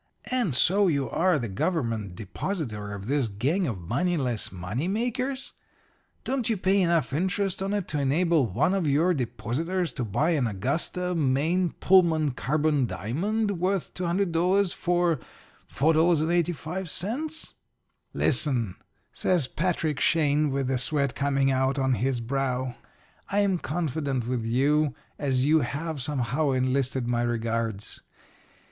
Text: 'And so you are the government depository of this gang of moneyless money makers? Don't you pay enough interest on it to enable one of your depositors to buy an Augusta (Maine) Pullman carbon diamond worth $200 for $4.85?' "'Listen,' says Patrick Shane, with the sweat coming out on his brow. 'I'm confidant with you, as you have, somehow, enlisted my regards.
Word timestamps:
'And 0.31 0.55
so 0.55 0.87
you 0.87 1.07
are 1.11 1.37
the 1.37 1.47
government 1.47 2.15
depository 2.15 2.95
of 2.95 3.05
this 3.05 3.27
gang 3.27 3.67
of 3.67 3.79
moneyless 3.79 4.51
money 4.51 4.87
makers? 4.87 5.51
Don't 6.23 6.49
you 6.49 6.57
pay 6.57 6.81
enough 6.81 7.13
interest 7.13 7.61
on 7.61 7.71
it 7.71 7.87
to 7.89 7.99
enable 7.99 8.47
one 8.47 8.73
of 8.73 8.87
your 8.87 9.13
depositors 9.13 9.93
to 9.93 10.03
buy 10.03 10.31
an 10.31 10.47
Augusta 10.47 11.13
(Maine) 11.13 11.73
Pullman 11.79 12.31
carbon 12.31 12.87
diamond 12.87 13.59
worth 13.59 13.93
$200 13.93 14.73
for 14.73 15.19
$4.85?' 15.71 17.53
"'Listen,' 18.15 18.75
says 19.13 19.45
Patrick 19.45 19.99
Shane, 19.99 20.49
with 20.49 20.65
the 20.65 20.79
sweat 20.79 21.13
coming 21.13 21.51
out 21.51 21.77
on 21.77 21.93
his 21.93 22.19
brow. 22.19 22.73
'I'm 23.29 23.59
confidant 23.59 24.27
with 24.27 24.45
you, 24.47 24.95
as 25.19 25.45
you 25.45 25.59
have, 25.59 26.01
somehow, 26.01 26.53
enlisted 26.53 27.07
my 27.07 27.21
regards. 27.21 28.01